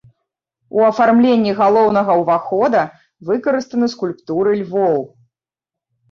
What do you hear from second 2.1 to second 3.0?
ўвахода